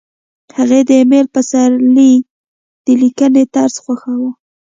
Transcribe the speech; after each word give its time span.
هغې 0.57 0.79
د 0.87 0.89
ایمل 0.99 1.25
پسرلي 1.33 2.13
د 2.85 2.87
لیکنې 3.01 3.43
طرز 3.53 3.75
خوښاوه 3.83 4.31